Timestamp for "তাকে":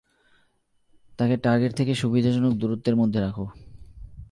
1.19-1.35